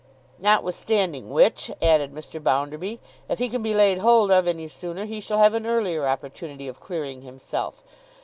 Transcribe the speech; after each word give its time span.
'Notwithstanding 0.39 1.29
which,' 1.29 1.69
added 1.79 2.11
Mr. 2.11 2.41
Bounderby, 2.41 2.99
'if 3.29 3.37
he 3.37 3.49
can 3.49 3.61
be 3.61 3.75
laid 3.75 3.99
hold 3.99 4.31
of 4.31 4.47
any 4.47 4.67
sooner, 4.67 5.05
he 5.05 5.19
shall 5.19 5.37
have 5.37 5.53
an 5.53 5.67
earlier 5.67 6.07
opportunity 6.07 6.67
of 6.67 6.79
clearing 6.79 7.21
himself. 7.21 7.83